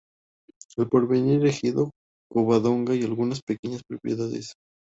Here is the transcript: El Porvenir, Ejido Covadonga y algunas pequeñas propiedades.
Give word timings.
El 0.77 0.89
Porvenir, 0.89 1.45
Ejido 1.45 1.91
Covadonga 2.31 2.95
y 2.95 3.03
algunas 3.03 3.41
pequeñas 3.43 3.83
propiedades. 3.87 4.55